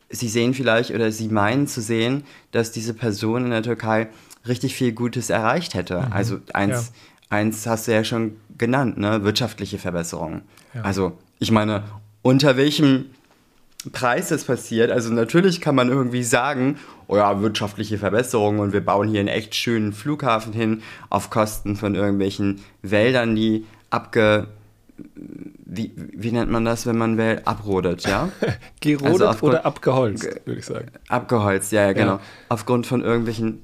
[0.10, 4.08] sie sehen vielleicht oder sie meinen zu sehen, dass diese Person in der Türkei
[4.48, 6.02] richtig viel Gutes erreicht hätte.
[6.02, 6.14] Mhm.
[6.14, 6.92] Also eins,
[7.30, 7.38] ja.
[7.38, 9.24] eins hast du ja schon genannt, ne?
[9.24, 10.44] wirtschaftliche Verbesserungen.
[10.74, 10.82] Ja.
[10.82, 11.84] Also ich meine,
[12.22, 13.06] unter welchem
[13.92, 14.92] Preis das passiert.
[14.92, 19.30] Also natürlich kann man irgendwie sagen, oh ja, wirtschaftliche Verbesserungen und wir bauen hier einen
[19.30, 24.48] echt schönen Flughafen hin auf Kosten von irgendwelchen Wäldern, die abge...
[25.68, 28.30] Wie, wie nennt man das, wenn man Wälder abrodet, ja?
[28.80, 30.88] Gerodet also oder abgeholzt, würde ich sagen.
[31.10, 32.14] Abgeholzt, ja, ja, genau.
[32.14, 32.22] Ja.
[32.50, 33.62] Aufgrund von irgendwelchen...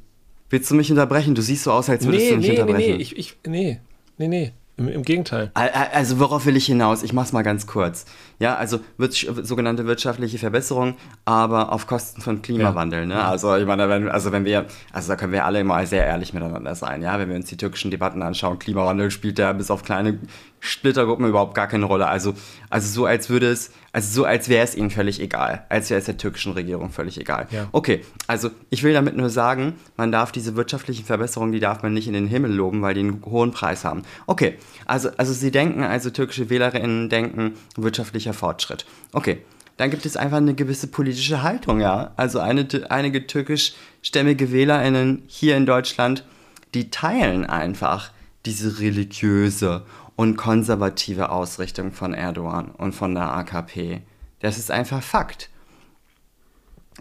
[0.50, 1.34] Willst du mich unterbrechen?
[1.34, 2.92] Du siehst so aus, als würdest nee, du mich nee, unterbrechen.
[2.92, 3.80] Nee, nee, ich, ich, nee,
[4.18, 4.52] nee, nee.
[4.82, 5.52] Im, Im, Gegenteil.
[5.54, 7.04] Also worauf will ich hinaus?
[7.04, 8.06] Ich mach's mal ganz kurz.
[8.42, 13.02] Ja, also wird, sogenannte wirtschaftliche Verbesserung, aber auf Kosten von Klimawandel.
[13.02, 13.06] Ja.
[13.06, 13.24] Ne?
[13.24, 16.34] Also ich meine, wenn, also wenn wir, also da können wir alle immer sehr ehrlich
[16.34, 17.04] miteinander sein.
[17.04, 20.18] Ja, wenn wir uns die türkischen Debatten anschauen, Klimawandel spielt da bis auf kleine
[20.62, 22.08] Splittergruppen überhaupt gar keine Rolle.
[22.08, 22.34] Also,
[22.70, 26.00] also so als würde es, also so als wäre es ihnen völlig egal, als wäre
[26.00, 27.48] es der türkischen Regierung völlig egal.
[27.50, 27.68] Ja.
[27.72, 31.94] Okay, also ich will damit nur sagen, man darf diese wirtschaftlichen Verbesserungen, die darf man
[31.94, 34.04] nicht in den Himmel loben, weil die einen hohen Preis haben.
[34.28, 38.86] Okay, also, also sie denken, also türkische Wählerinnen denken, wirtschaftlicher Fortschritt.
[39.14, 39.44] Okay,
[39.78, 42.12] dann gibt es einfach eine gewisse politische Haltung, ja.
[42.16, 46.26] Also eine, einige türkischstämmige WählerInnen hier in Deutschland,
[46.74, 48.12] die teilen einfach
[48.46, 49.84] diese religiöse
[50.16, 54.02] und konservative Ausrichtung von Erdogan und von der AKP.
[54.40, 55.50] Das ist einfach Fakt.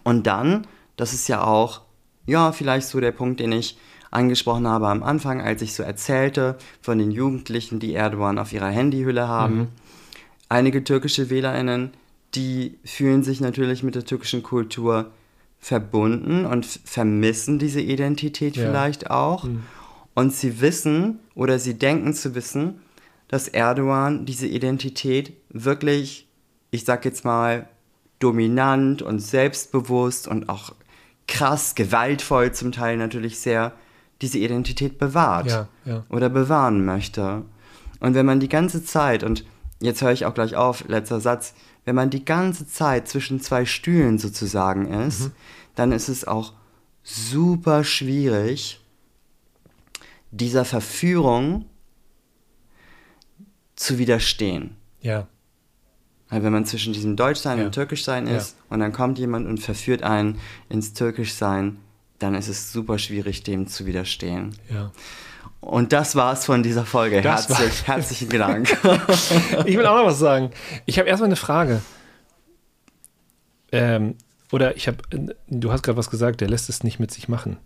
[0.05, 0.66] Und dann,
[0.97, 1.83] das ist ja auch,
[2.27, 3.79] ja, vielleicht so der Punkt, den ich
[4.11, 8.69] angesprochen habe am Anfang, als ich so erzählte von den Jugendlichen, die Erdogan auf ihrer
[8.69, 9.57] Handyhülle haben.
[9.57, 9.69] Mhm.
[10.51, 11.93] Einige türkische WählerInnen,
[12.35, 15.13] die fühlen sich natürlich mit der türkischen Kultur
[15.61, 18.67] verbunden und vermissen diese Identität ja.
[18.67, 19.45] vielleicht auch.
[19.45, 19.63] Mhm.
[20.15, 22.81] Und sie wissen oder sie denken zu wissen,
[23.29, 26.29] dass Erdogan diese Identität wirklich,
[26.73, 27.69] ich sag jetzt mal,
[28.19, 30.75] dominant und selbstbewusst und auch
[31.29, 33.73] krass, gewaltvoll zum Teil natürlich sehr,
[34.21, 36.05] diese Identität bewahrt ja, ja.
[36.09, 37.45] oder bewahren möchte.
[38.01, 39.45] Und wenn man die ganze Zeit, und
[39.81, 43.64] jetzt höre ich auch gleich auf, letzter Satz, wenn man die ganze Zeit zwischen zwei
[43.64, 45.33] Stühlen sozusagen ist, mhm.
[45.75, 46.53] dann ist es auch
[47.03, 48.81] super schwierig,
[50.31, 51.64] dieser Verführung
[53.75, 54.77] zu widerstehen.
[55.01, 55.27] Ja.
[56.29, 57.64] Weil wenn man zwischen diesem Deutschsein ja.
[57.64, 58.75] und Türkischsein ist ja.
[58.75, 60.38] und dann kommt jemand und verführt einen
[60.69, 61.79] ins Türkischsein,
[62.19, 64.55] dann ist es super schwierig, dem zu widerstehen.
[64.69, 64.93] Ja.
[65.61, 67.20] Und das war's von dieser Folge.
[67.20, 68.70] Herzlich, herzlichen Dank.
[69.66, 70.51] ich will auch noch was sagen.
[70.87, 71.83] Ich habe erstmal eine Frage.
[73.73, 74.14] Ähm,
[74.53, 74.99] oder ich habe,
[75.49, 77.59] du hast gerade was gesagt, der lässt es nicht mit sich machen.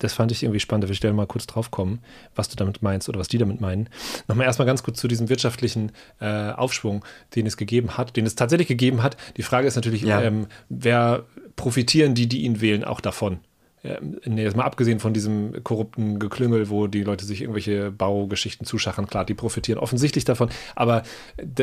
[0.00, 0.84] Das fand ich irgendwie spannend.
[0.84, 2.00] Da will ich mal kurz drauf kommen,
[2.34, 3.88] was du damit meinst oder was die damit meinen.
[4.26, 7.04] Nochmal erstmal ganz kurz zu diesem wirtschaftlichen äh, Aufschwung,
[7.36, 9.16] den es gegeben hat, den es tatsächlich gegeben hat.
[9.36, 10.20] Die Frage ist natürlich, ja.
[10.20, 11.24] ähm, wer
[11.54, 13.38] profitieren die, die ihn wählen, auch davon?
[13.84, 18.66] Ähm, nee, jetzt mal abgesehen von diesem korrupten Geklüngel, wo die Leute sich irgendwelche Baugeschichten
[18.66, 21.02] zuschachern, klar, die profitieren offensichtlich davon, aber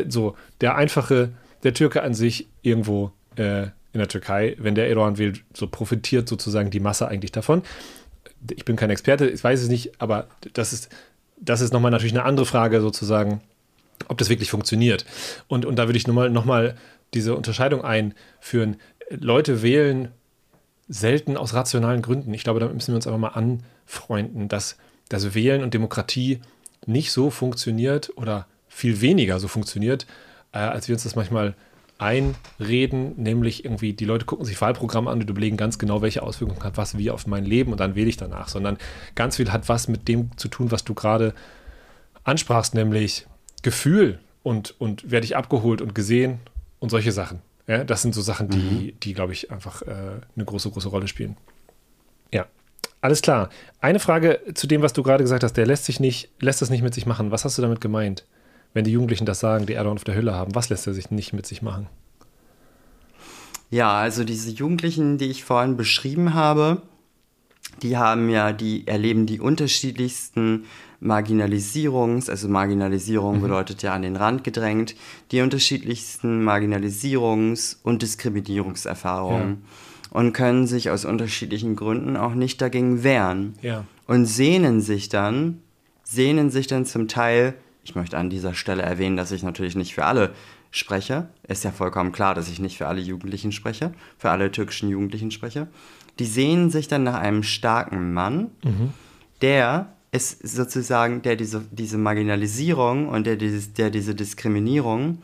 [0.08, 1.32] so der einfache,
[1.64, 6.30] der Türke an sich irgendwo äh, in der Türkei, wenn der Erdogan wählt, so profitiert
[6.30, 7.64] sozusagen die Masse eigentlich davon
[8.50, 10.90] ich bin kein Experte, ich weiß es nicht, aber das ist,
[11.40, 13.42] das ist nochmal natürlich eine andere Frage sozusagen,
[14.08, 15.06] ob das wirklich funktioniert.
[15.48, 16.76] Und, und da würde ich nochmal noch mal
[17.14, 18.78] diese Unterscheidung einführen.
[19.10, 20.10] Leute wählen
[20.92, 22.34] selten aus rationalen Gründen.
[22.34, 24.78] Ich glaube, da müssen wir uns einfach mal anfreunden, dass
[25.10, 26.42] das Wählen und Demokratie
[26.86, 30.06] nicht so funktioniert oder viel weniger so funktioniert,
[30.52, 31.56] äh, als wir uns das manchmal
[31.98, 36.64] einreden, nämlich irgendwie die Leute gucken sich Wahlprogramme an und überlegen ganz genau, welche Auswirkungen
[36.64, 38.78] hat was wie auf mein Leben und dann wähle ich danach, sondern
[39.14, 41.34] ganz viel hat was mit dem zu tun, was du gerade
[42.24, 43.28] ansprachst, nämlich
[43.62, 46.40] Gefühl und, und werde ich abgeholt und gesehen
[46.80, 47.40] und solche Sachen.
[47.68, 49.00] Ja, das sind so Sachen, die, mhm.
[49.00, 51.38] die glaube ich, einfach äh, eine große, große Rolle spielen.
[52.34, 52.48] Ja,
[53.02, 53.50] alles klar.
[53.80, 56.70] Eine Frage zu dem, was du gerade gesagt hast, der lässt sich nicht, lässt das
[56.70, 57.32] nicht mit sich machen.
[57.32, 58.26] Was hast du damit gemeint?
[58.74, 60.56] wenn die Jugendlichen das sagen, die Erdogan auf der Hülle haben?
[60.56, 61.88] Was lässt er sich nicht mit sich machen?
[63.70, 66.82] Ja, also diese Jugendlichen, die ich vorhin beschrieben habe,
[67.82, 70.66] die haben ja, die erleben die unterschiedlichsten
[71.02, 73.42] Marginalisierungs, also Marginalisierung mhm.
[73.42, 74.96] bedeutet ja an den Rand gedrängt,
[75.32, 80.18] die unterschiedlichsten Marginalisierungs- und Diskriminierungserfahrungen ja.
[80.18, 83.84] und können sich aus unterschiedlichen Gründen auch nicht dagegen wehren ja.
[84.08, 85.60] und sehnen sich dann,
[86.04, 89.94] sehnen sich dann zum Teil ich möchte an dieser Stelle erwähnen, dass ich natürlich nicht
[89.94, 90.32] für alle
[90.70, 91.28] spreche.
[91.48, 95.32] Ist ja vollkommen klar, dass ich nicht für alle Jugendlichen spreche, für alle türkischen Jugendlichen
[95.32, 95.68] spreche.
[96.20, 98.94] Die sehen sich dann nach einem starken Mann, mhm.
[99.42, 105.22] der ist sozusagen, der diese, diese Marginalisierung und der, dieses, der diese Diskriminierung,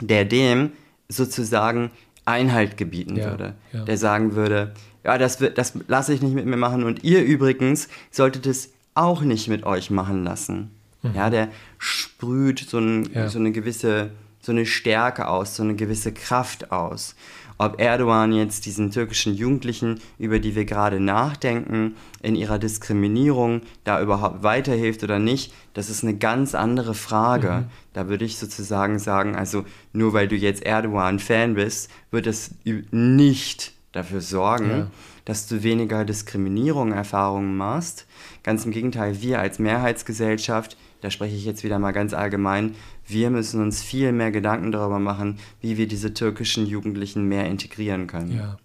[0.00, 0.72] der dem
[1.08, 1.90] sozusagen
[2.26, 3.54] Einhalt gebieten ja, würde.
[3.72, 3.84] Ja.
[3.84, 7.88] Der sagen würde, ja, das, das lasse ich nicht mit mir machen und ihr übrigens
[8.10, 10.70] solltet es auch nicht mit euch machen lassen.
[11.02, 11.14] Mhm.
[11.14, 13.28] Ja, der sprüht so, ein, ja.
[13.28, 17.14] so eine gewisse, so eine Stärke aus, so eine gewisse Kraft aus.
[17.56, 24.00] Ob Erdogan jetzt diesen türkischen Jugendlichen, über die wir gerade nachdenken, in ihrer Diskriminierung da
[24.02, 27.50] überhaupt weiterhilft oder nicht, das ist eine ganz andere Frage.
[27.50, 27.64] Mhm.
[27.92, 33.72] Da würde ich sozusagen sagen, also nur weil du jetzt Erdogan-Fan bist, wird es nicht
[33.92, 34.86] dafür sorgen, ja.
[35.24, 38.06] dass du weniger Diskriminierung-Erfahrungen machst.
[38.42, 42.74] Ganz im Gegenteil, wir als Mehrheitsgesellschaft da spreche ich jetzt wieder mal ganz allgemein,
[43.06, 48.06] wir müssen uns viel mehr Gedanken darüber machen, wie wir diese türkischen Jugendlichen mehr integrieren
[48.06, 48.36] können.
[48.36, 48.56] Ja.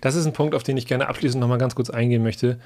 [0.00, 2.58] Das ist ein Punkt, auf den ich gerne abschließend nochmal ganz kurz eingehen möchte.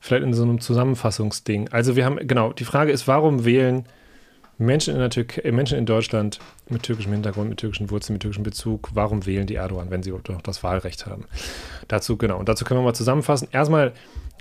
[0.00, 1.68] Vielleicht in so einem Zusammenfassungsding.
[1.70, 3.86] Also wir haben, genau, die Frage ist, warum wählen
[4.58, 8.22] Menschen in, der Türkei, äh, Menschen in Deutschland mit türkischem Hintergrund, mit türkischen Wurzeln, mit
[8.22, 11.24] türkischem Bezug, warum wählen die Erdogan, wenn sie überhaupt noch das Wahlrecht haben?
[11.88, 13.48] Dazu, genau, und dazu können wir mal zusammenfassen.
[13.50, 13.92] Erstmal,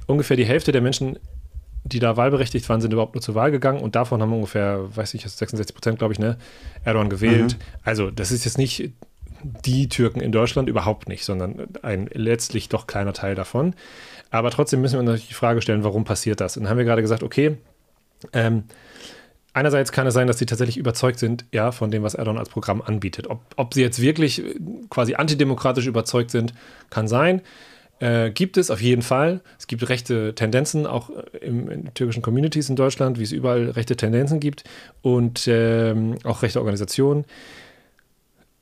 [0.05, 1.17] ungefähr die Hälfte der Menschen
[1.87, 5.13] die da wahlberechtigt waren, sind überhaupt nur zur Wahl gegangen und davon haben ungefähr, weiß
[5.13, 6.37] ich, 66 Prozent, glaube ich, ne,
[6.83, 7.57] Erdogan gewählt.
[7.57, 7.63] Mhm.
[7.83, 8.91] Also, das ist jetzt nicht
[9.43, 13.73] die Türken in Deutschland, überhaupt nicht, sondern ein letztlich doch kleiner Teil davon.
[14.29, 16.57] Aber trotzdem müssen wir uns natürlich die Frage stellen, warum passiert das?
[16.57, 17.57] Und dann haben wir gerade gesagt, okay,
[18.33, 18.63] ähm,
[19.53, 22.49] einerseits kann es sein, dass sie tatsächlich überzeugt sind, ja, von dem, was Erdogan als
[22.49, 23.29] Programm anbietet.
[23.29, 24.41] Ob, ob sie jetzt wirklich
[24.89, 26.53] quasi antidemokratisch überzeugt sind,
[26.89, 27.41] kann sein.
[27.99, 29.41] Äh, gibt es auf jeden Fall.
[29.57, 31.09] Es gibt rechte Tendenzen, auch
[31.41, 34.63] im, in türkischen Communities in Deutschland, wie es überall rechte Tendenzen gibt
[35.01, 37.25] und ähm, auch rechte Organisationen.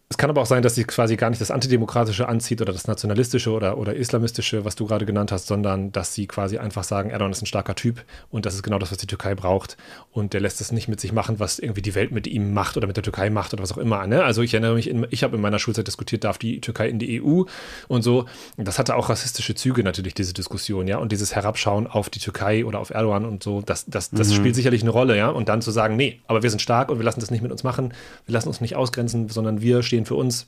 [0.07, 2.87] Es kann aber auch sein, dass sie quasi gar nicht das Antidemokratische anzieht oder das
[2.87, 7.09] Nationalistische oder, oder Islamistische, was du gerade genannt hast, sondern dass sie quasi einfach sagen,
[7.09, 9.77] Erdogan ist ein starker Typ und das ist genau das, was die Türkei braucht.
[10.11, 12.77] Und der lässt es nicht mit sich machen, was irgendwie die Welt mit ihm macht
[12.77, 14.05] oder mit der Türkei macht oder was auch immer.
[14.05, 14.23] Ne?
[14.23, 16.99] Also ich erinnere mich, in, ich habe in meiner Schulzeit diskutiert, darf die Türkei in
[16.99, 17.45] die EU
[17.87, 18.25] und so.
[18.57, 20.99] Das hatte auch rassistische Züge natürlich, diese Diskussion, ja.
[20.99, 24.33] Und dieses Herabschauen auf die Türkei oder auf Erdogan und so, das, das, das mhm.
[24.35, 25.29] spielt sicherlich eine Rolle, ja.
[25.29, 27.51] Und dann zu sagen, nee, aber wir sind stark und wir lassen das nicht mit
[27.51, 27.91] uns machen,
[28.27, 30.45] wir lassen uns nicht ausgrenzen, sondern wir stehen stehen für uns.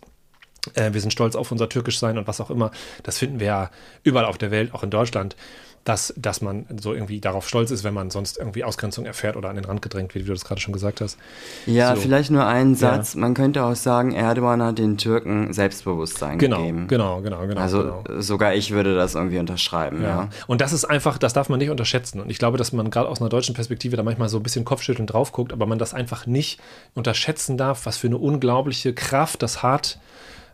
[0.73, 2.71] Äh, wir sind stolz auf unser Türkisch sein und was auch immer.
[3.03, 3.71] Das finden wir ja
[4.03, 5.37] überall auf der Welt, auch in Deutschland,
[5.87, 9.49] dass, dass man so irgendwie darauf stolz ist, wenn man sonst irgendwie Ausgrenzung erfährt oder
[9.49, 11.17] an den Rand gedrängt wird, wie du das gerade schon gesagt hast.
[11.65, 12.01] Ja, so.
[12.01, 13.13] vielleicht nur einen Satz.
[13.13, 13.21] Ja.
[13.21, 16.87] Man könnte auch sagen, Erdogan hat den Türken Selbstbewusstsein genau, gegeben.
[16.89, 17.61] Genau, genau, genau.
[17.61, 18.19] Also genau.
[18.19, 20.01] sogar ich würde das irgendwie unterschreiben.
[20.01, 20.07] Ja.
[20.07, 20.29] ja.
[20.47, 22.19] Und das ist einfach, das darf man nicht unterschätzen.
[22.19, 24.65] Und ich glaube, dass man gerade aus einer deutschen Perspektive da manchmal so ein bisschen
[24.65, 26.59] Kopfschütteln drauf guckt, aber man das einfach nicht
[26.95, 29.99] unterschätzen darf, was für eine unglaubliche Kraft das hat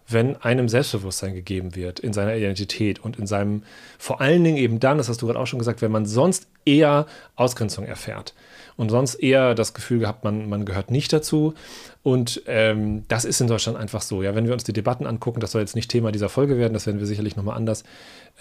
[0.08, 3.64] wenn einem Selbstbewusstsein gegeben wird in seiner Identität und in seinem,
[3.98, 6.48] vor allen Dingen eben dann, das hast du gerade auch schon gesagt, wenn man sonst
[6.66, 8.34] eher Ausgrenzung erfährt
[8.76, 11.54] und sonst eher das Gefühl gehabt, man, man gehört nicht dazu.
[12.02, 14.24] Und ähm, das ist in Deutschland einfach so.
[14.24, 16.74] Ja, wenn wir uns die Debatten angucken, das soll jetzt nicht Thema dieser Folge werden,
[16.74, 17.84] das werden wir sicherlich nochmal anders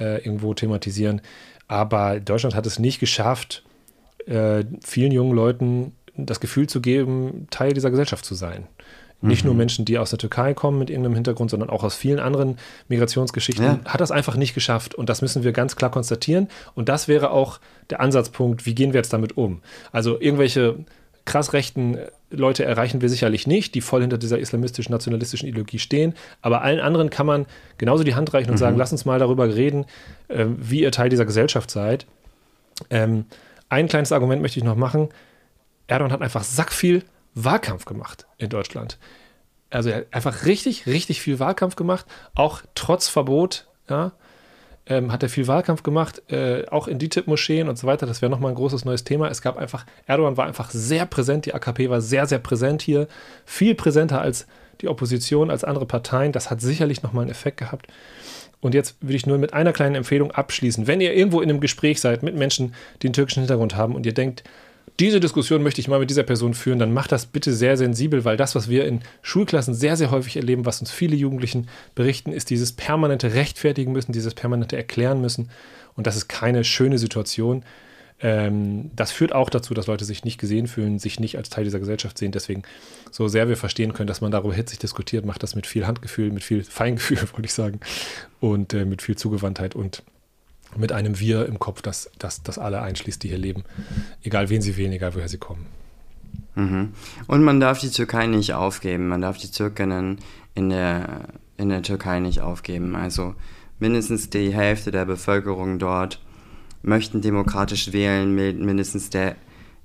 [0.00, 1.20] äh, irgendwo thematisieren.
[1.68, 3.62] Aber Deutschland hat es nicht geschafft,
[4.26, 8.66] äh, vielen jungen Leuten das Gefühl zu geben, Teil dieser Gesellschaft zu sein.
[9.22, 9.50] Nicht mhm.
[9.50, 12.58] nur Menschen, die aus der Türkei kommen mit irgendeinem Hintergrund, sondern auch aus vielen anderen
[12.88, 13.80] Migrationsgeschichten, ja.
[13.86, 14.94] hat das einfach nicht geschafft.
[14.94, 16.48] Und das müssen wir ganz klar konstatieren.
[16.74, 19.60] Und das wäre auch der Ansatzpunkt, wie gehen wir jetzt damit um?
[19.92, 20.76] Also irgendwelche
[21.24, 21.98] krass rechten
[22.30, 26.14] Leute erreichen wir sicherlich nicht, die voll hinter dieser islamistischen, nationalistischen Ideologie stehen.
[26.40, 27.46] Aber allen anderen kann man
[27.78, 28.60] genauso die Hand reichen und mhm.
[28.60, 29.86] sagen, lass uns mal darüber reden,
[30.28, 32.06] äh, wie ihr Teil dieser Gesellschaft seid.
[32.90, 33.26] Ähm,
[33.68, 35.10] ein kleines Argument möchte ich noch machen.
[35.86, 38.98] Erdogan hat einfach sackviel Wahlkampf gemacht in Deutschland.
[39.70, 44.12] Also er hat einfach richtig, richtig viel Wahlkampf gemacht, auch trotz Verbot, ja,
[44.86, 48.06] ähm, hat er viel Wahlkampf gemacht, äh, auch in DITIB-Moscheen und so weiter.
[48.06, 49.28] Das wäre nochmal ein großes neues Thema.
[49.28, 53.06] Es gab einfach, Erdogan war einfach sehr präsent, die AKP war sehr, sehr präsent hier,
[53.44, 54.46] viel präsenter als
[54.80, 56.32] die Opposition, als andere Parteien.
[56.32, 57.86] Das hat sicherlich nochmal einen Effekt gehabt.
[58.60, 60.86] Und jetzt würde ich nur mit einer kleinen Empfehlung abschließen.
[60.86, 64.06] Wenn ihr irgendwo in einem Gespräch seid mit Menschen, die einen türkischen Hintergrund haben und
[64.06, 64.44] ihr denkt,
[65.00, 68.24] diese Diskussion möchte ich mal mit dieser Person führen, dann macht das bitte sehr sensibel,
[68.24, 72.32] weil das, was wir in Schulklassen sehr, sehr häufig erleben, was uns viele Jugendlichen berichten,
[72.32, 75.50] ist dieses permanente Rechtfertigen müssen, dieses permanente Erklären müssen.
[75.96, 77.64] Und das ist keine schöne Situation.
[78.20, 81.64] Ähm, das führt auch dazu, dass Leute sich nicht gesehen fühlen, sich nicht als Teil
[81.64, 82.32] dieser Gesellschaft sehen.
[82.32, 82.62] Deswegen,
[83.10, 86.30] so sehr wir verstehen können, dass man darüber hitzig diskutiert, macht das mit viel Handgefühl,
[86.30, 87.80] mit viel Feingefühl, wollte ich sagen,
[88.40, 90.02] und äh, mit viel Zugewandtheit und
[90.76, 93.64] mit einem Wir im Kopf, das, das, das alle einschließt, die hier leben.
[94.22, 95.66] Egal wen sie wählen, egal woher sie kommen.
[96.54, 96.92] Mhm.
[97.26, 99.08] Und man darf die Türkei nicht aufgeben.
[99.08, 100.18] Man darf die Türkinnen
[100.54, 102.94] in der, in der Türkei nicht aufgeben.
[102.94, 103.34] Also
[103.78, 106.20] mindestens die Hälfte der Bevölkerung dort
[106.82, 108.34] möchten demokratisch wählen.
[108.34, 109.36] Mindestens der,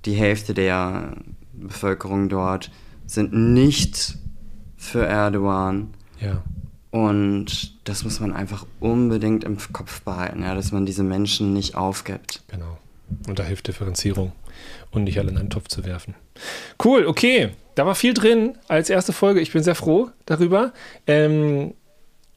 [0.04, 1.16] die Hälfte der
[1.52, 2.70] Bevölkerung dort
[3.06, 4.18] sind nicht
[4.76, 5.94] für Erdogan.
[6.20, 6.42] Ja.
[6.90, 11.74] Und das muss man einfach unbedingt im Kopf behalten, ja, dass man diese Menschen nicht
[11.74, 12.42] aufgibt.
[12.48, 12.78] Genau.
[13.26, 14.32] Und da hilft Differenzierung
[14.90, 16.14] und nicht alle in einen Topf zu werfen.
[16.82, 17.50] Cool, okay.
[17.74, 19.40] Da war viel drin als erste Folge.
[19.40, 20.72] Ich bin sehr froh darüber.
[21.06, 21.74] Ähm,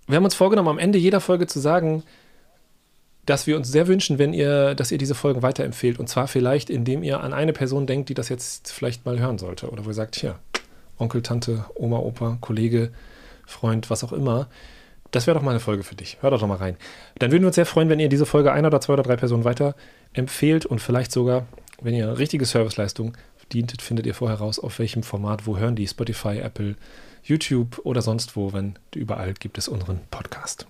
[0.07, 2.03] wir haben uns vorgenommen, am Ende jeder Folge zu sagen,
[3.25, 5.99] dass wir uns sehr wünschen, wenn ihr, dass ihr diese Folgen weiterempfehlt.
[5.99, 9.37] Und zwar vielleicht, indem ihr an eine Person denkt, die das jetzt vielleicht mal hören
[9.37, 9.69] sollte.
[9.69, 10.35] Oder wo ihr sagt, hier,
[10.97, 12.91] Onkel, Tante, Oma, Opa, Kollege,
[13.51, 14.47] Freund, was auch immer.
[15.11, 16.17] Das wäre doch mal eine Folge für dich.
[16.21, 16.77] Hör doch, doch mal rein.
[17.19, 19.17] Dann würden wir uns sehr freuen, wenn ihr diese Folge einer oder zwei oder drei
[19.17, 19.75] Personen weiter
[20.13, 21.45] empfehlt und vielleicht sogar,
[21.81, 23.17] wenn ihr richtige Serviceleistung
[23.51, 26.75] dientet, findet ihr vorher raus, auf welchem Format, wo hören die, Spotify, Apple,
[27.23, 30.65] YouTube oder sonst wo, wenn überall gibt es unseren Podcast.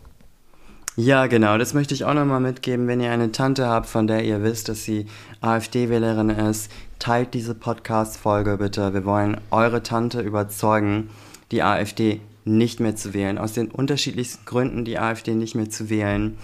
[0.97, 2.87] Ja, genau, das möchte ich auch nochmal mitgeben.
[2.87, 5.05] Wenn ihr eine Tante habt, von der ihr wisst, dass sie
[5.39, 8.93] AfD-Wählerin ist, teilt diese Podcast-Folge bitte.
[8.93, 11.09] Wir wollen eure Tante überzeugen,
[11.51, 13.37] die AfD nicht mehr zu wählen.
[13.37, 16.37] Aus den unterschiedlichsten Gründen die AfD nicht mehr zu wählen.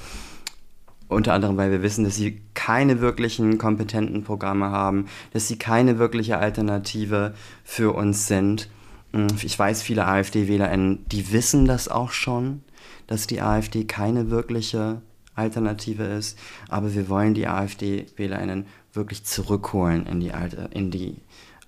[1.08, 6.00] Unter anderem, weil wir wissen, dass sie keine wirklichen kompetenten Programme haben, dass sie keine
[6.00, 7.34] wirkliche Alternative
[7.64, 8.70] für uns sind.
[9.14, 12.62] Hm, ich weiß, viele AfD-WählerInnen, die wissen das auch schon,
[13.08, 15.02] dass die AfD keine wirkliche
[15.34, 16.38] Alternative ist.
[16.68, 20.32] Aber wir wollen die AfD-WählerInnen wirklich zurückholen in die,
[20.72, 21.16] in die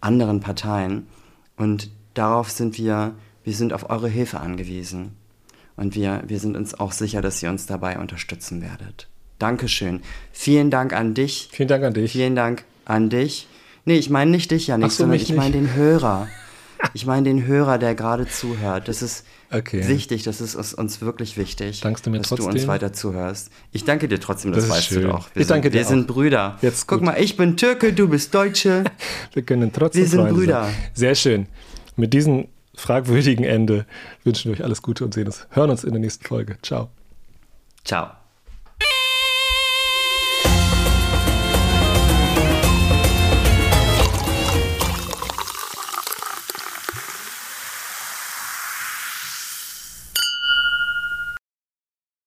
[0.01, 1.07] anderen Parteien.
[1.55, 3.13] Und darauf sind wir
[3.49, 5.13] wir sind auf eure Hilfe angewiesen.
[5.75, 9.07] Und wir, wir sind uns auch sicher, dass ihr uns dabei unterstützen werdet.
[9.39, 10.01] Dankeschön.
[10.31, 11.49] Vielen Dank an dich.
[11.51, 12.11] Vielen Dank an dich.
[12.11, 13.47] Vielen Dank an dich.
[13.85, 16.27] Nee, ich meine nicht dich, Janik, so, sondern ich meine den Hörer.
[16.93, 18.87] Ich meine den Hörer, der gerade zuhört.
[18.87, 19.85] Das ist Okay.
[19.89, 22.67] wichtig, das ist uns, wirklich wichtig, Dankst du mir dass du uns trotzdem?
[22.69, 23.49] weiter zuhst.
[23.73, 25.01] Ich danke dir trotzdem, das, Das weißt schön.
[25.01, 25.27] du doch.
[25.33, 26.13] Wir Ich sind, danke dir Wir sind auch.
[26.13, 26.57] Brüder.
[26.61, 27.05] Jetzt Guck gut.
[27.07, 28.85] mal, ich bin Türke, du bist Deutsche.
[29.33, 30.63] Wir können trotzdem Wir sind Freunde Brüder.
[30.63, 30.73] Sein.
[30.93, 31.47] Sehr schön.
[31.97, 32.47] Mit diesem
[32.79, 33.85] fragwürdigen Ende
[34.23, 36.57] wünschen wir euch alles Gute und sehen uns, hören uns in der nächsten Folge.
[36.61, 36.89] Ciao.
[37.83, 38.18] Ciao.